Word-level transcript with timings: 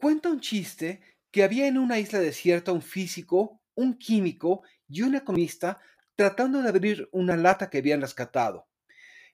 Cuenta 0.00 0.30
un 0.30 0.40
chiste 0.40 1.02
que 1.30 1.44
había 1.44 1.66
en 1.66 1.76
una 1.76 1.98
isla 1.98 2.20
desierta 2.20 2.72
un 2.72 2.80
físico, 2.80 3.60
un 3.74 3.98
químico 3.98 4.62
y 4.88 5.02
un 5.02 5.14
economista 5.14 5.78
tratando 6.16 6.62
de 6.62 6.70
abrir 6.70 7.10
una 7.12 7.36
lata 7.36 7.68
que 7.68 7.78
habían 7.78 8.00
rescatado. 8.00 8.66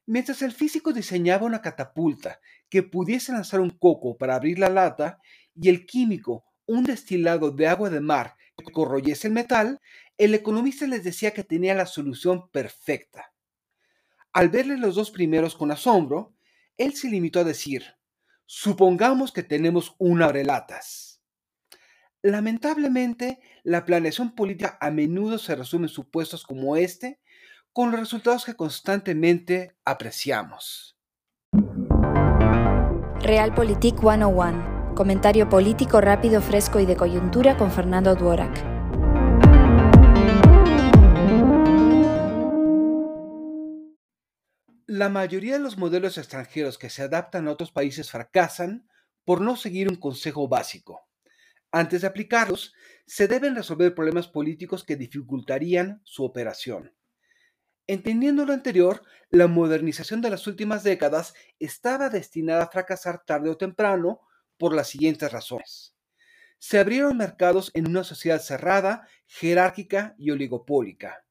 Mientras 0.07 0.43
el 0.43 0.51
físico 0.51 0.93
diseñaba 0.93 1.47
una 1.47 1.63
catapulta 1.63 2.41
que 2.69 2.83
pudiese 2.83 3.31
lanzar 3.31 3.61
un 3.61 3.71
coco 3.71 4.19
para 4.19 4.35
abrir 4.35 4.59
la 4.59 4.69
lata 4.69 5.21
y 5.55 5.69
el 5.69 5.87
químico 5.87 6.45
un 6.67 6.83
destilado 6.83 7.53
de 7.53 7.69
agua 7.69 7.89
de 7.89 8.01
mar 8.01 8.35
que 8.57 8.73
corroyese 8.73 9.29
el 9.29 9.35
metal, 9.35 9.81
el 10.19 10.35
economista 10.35 10.85
les 10.89 11.05
decía 11.05 11.33
que 11.33 11.45
tenía 11.45 11.77
la 11.77 11.87
solución 11.87 12.51
perfecta. 12.51 13.33
Al 14.33 14.49
verle 14.49 14.79
los 14.79 14.97
dos 14.97 15.13
primeros 15.13 15.55
con 15.55 15.71
asombro, 15.71 16.35
él 16.77 16.95
se 16.95 17.09
limitó 17.09 17.39
a 17.39 17.45
decir, 17.45 17.96
supongamos 18.47 19.33
que 19.33 19.43
tenemos 19.43 19.95
un 19.99 20.23
abrelatas. 20.23 21.21
Lamentablemente, 22.23 23.41
la 23.63 23.85
planeación 23.85 24.35
política 24.35 24.79
a 24.81 24.91
menudo 24.91 25.39
se 25.39 25.55
resume 25.55 25.87
en 25.87 25.91
supuestos 25.91 26.45
como 26.45 26.77
este, 26.77 27.21
con 27.73 27.91
los 27.91 28.01
resultados 28.01 28.45
que 28.45 28.55
constantemente 28.55 29.77
apreciamos. 29.85 30.97
Realpolitik 33.21 34.01
101. 34.01 34.95
Comentario 34.95 35.49
político 35.49 36.01
rápido, 36.01 36.41
fresco 36.41 36.81
y 36.81 36.87
de 36.87 36.97
coyuntura 36.97 37.57
con 37.57 37.71
Fernando 37.71 38.15
Duorak. 38.15 38.76
La 44.97 45.11
mayoría 45.11 45.53
de 45.53 45.59
los 45.59 45.77
modelos 45.77 46.17
extranjeros 46.17 46.79
que 46.79 46.89
se 46.89 47.03
adaptan 47.03 47.47
a 47.47 47.51
otros 47.51 47.71
países 47.71 48.11
fracasan 48.11 48.89
por 49.27 49.43
no 49.43 49.55
seguir 49.55 49.91
un 49.91 49.97
consejo 49.97 50.49
básico. 50.49 51.07
Antes 51.71 52.01
de 52.01 52.07
aplicarlos, 52.07 52.73
se 53.05 53.29
deben 53.29 53.55
resolver 53.55 53.95
problemas 53.95 54.27
políticos 54.27 54.85
que 54.85 54.97
dificultarían 54.97 56.01
su 56.05 56.25
operación. 56.25 56.95
Entendiendo 57.87 58.47
lo 58.47 58.55
anterior, 58.55 59.03
la 59.29 59.49
modernización 59.49 60.23
de 60.23 60.31
las 60.31 60.47
últimas 60.47 60.83
décadas 60.83 61.35
estaba 61.59 62.09
destinada 62.09 62.65
a 62.65 62.71
fracasar 62.71 63.23
tarde 63.23 63.51
o 63.51 63.59
temprano 63.59 64.23
por 64.57 64.75
las 64.75 64.89
siguientes 64.89 65.31
razones. 65.31 65.95
Se 66.59 66.79
abrieron 66.79 67.19
mercados 67.19 67.71
en 67.75 67.87
una 67.87 68.03
sociedad 68.03 68.41
cerrada, 68.41 69.07
jerárquica 69.27 70.15
y 70.17 70.31
oligopólica. 70.31 71.26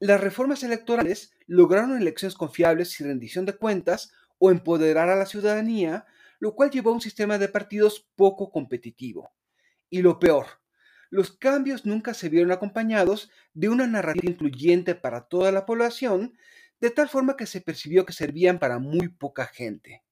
Las 0.00 0.20
reformas 0.20 0.62
electorales 0.62 1.32
lograron 1.46 1.96
elecciones 1.96 2.36
confiables 2.36 3.00
y 3.00 3.04
rendición 3.04 3.46
de 3.46 3.56
cuentas 3.56 4.12
o 4.38 4.50
empoderar 4.50 5.08
a 5.08 5.16
la 5.16 5.26
ciudadanía, 5.26 6.06
lo 6.38 6.54
cual 6.54 6.70
llevó 6.70 6.90
a 6.90 6.94
un 6.94 7.00
sistema 7.00 7.38
de 7.38 7.48
partidos 7.48 8.08
poco 8.14 8.50
competitivo. 8.50 9.32
Y 9.90 10.02
lo 10.02 10.20
peor, 10.20 10.46
los 11.10 11.32
cambios 11.32 11.86
nunca 11.86 12.14
se 12.14 12.28
vieron 12.28 12.52
acompañados 12.52 13.30
de 13.54 13.68
una 13.68 13.86
narrativa 13.86 14.30
incluyente 14.30 14.94
para 14.94 15.26
toda 15.26 15.50
la 15.50 15.66
población, 15.66 16.36
de 16.80 16.90
tal 16.90 17.08
forma 17.08 17.36
que 17.36 17.46
se 17.46 17.60
percibió 17.60 18.06
que 18.06 18.12
servían 18.12 18.58
para 18.58 18.78
muy 18.78 19.08
poca 19.08 19.46
gente. 19.46 20.04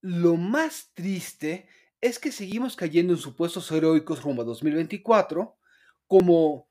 Lo 0.00 0.36
más 0.36 0.92
triste 0.94 1.68
es 2.00 2.18
que 2.18 2.30
seguimos 2.30 2.76
cayendo 2.76 3.12
en 3.12 3.18
supuestos 3.18 3.70
heroicos 3.72 4.22
rumbo 4.22 4.42
a 4.42 4.44
2024, 4.44 5.58
como 6.06 6.68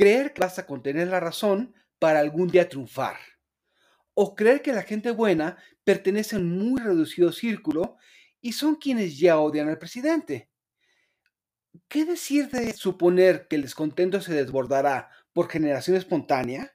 creer 0.00 0.32
que 0.32 0.40
basta 0.40 0.64
con 0.64 0.82
tener 0.82 1.08
la 1.08 1.20
razón 1.20 1.74
para 1.98 2.20
algún 2.20 2.48
día 2.48 2.70
triunfar. 2.70 3.18
O 4.14 4.34
creer 4.34 4.62
que 4.62 4.72
la 4.72 4.82
gente 4.82 5.10
buena 5.10 5.58
pertenece 5.84 6.36
a 6.36 6.38
un 6.38 6.58
muy 6.58 6.80
reducido 6.80 7.32
círculo 7.32 7.98
y 8.40 8.52
son 8.52 8.76
quienes 8.76 9.18
ya 9.18 9.38
odian 9.38 9.68
al 9.68 9.78
presidente. 9.78 10.48
¿Qué 11.86 12.06
decir 12.06 12.48
de 12.48 12.72
suponer 12.72 13.46
que 13.46 13.56
el 13.56 13.62
descontento 13.62 14.22
se 14.22 14.32
desbordará 14.32 15.10
por 15.34 15.50
generación 15.50 15.98
espontánea? 15.98 16.74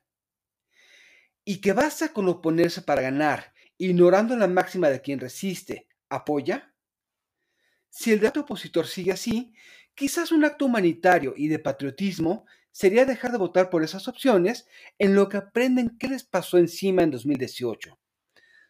¿Y 1.43 1.61
que 1.61 1.73
basta 1.73 2.13
con 2.13 2.29
oponerse 2.29 2.83
para 2.83 3.01
ganar, 3.01 3.55
ignorando 3.79 4.37
la 4.37 4.47
máxima 4.47 4.89
de 4.89 5.01
quien 5.01 5.19
resiste, 5.19 5.87
apoya? 6.09 6.75
Si 7.89 8.13
el 8.13 8.19
dato 8.19 8.41
opositor 8.41 8.85
sigue 8.85 9.13
así, 9.13 9.51
quizás 9.95 10.31
un 10.31 10.45
acto 10.45 10.65
humanitario 10.65 11.33
y 11.35 11.47
de 11.47 11.57
patriotismo 11.57 12.45
sería 12.75 13.05
dejar 13.05 13.31
de 13.31 13.37
votar 13.37 13.69
por 13.69 13.83
esas 13.83 14.09
opciones 14.09 14.67
en 14.99 15.15
lo 15.15 15.29
que 15.29 15.37
aprenden 15.37 15.95
qué 15.97 16.09
les 16.09 16.25
pasó 16.25 16.57
encima 16.57 17.03
en 17.03 17.11
2018. 17.11 17.97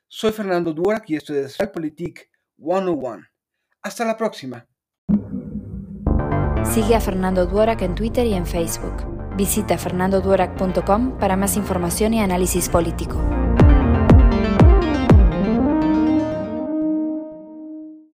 Soy 0.07 0.31
Fernando 0.31 0.73
Duarac 0.73 1.09
y 1.09 1.16
esto 1.16 1.33
es 1.33 1.57
Realpolitik 1.57 2.29
101. 2.55 3.23
Hasta 3.81 4.05
la 4.05 4.16
próxima. 4.16 4.67
Sigue 6.63 6.93
a 6.93 7.01
Fernando 7.01 7.47
Duarac 7.47 7.81
en 7.81 7.95
Twitter 7.95 8.27
y 8.27 8.35
en 8.35 8.45
Facebook. 8.45 9.07
Visita 9.35 9.75
fernandoduarac.com 9.75 11.17
para 11.17 11.35
más 11.35 11.57
información 11.57 12.13
y 12.13 12.22
análisis 12.22 12.69
político. 12.69 13.34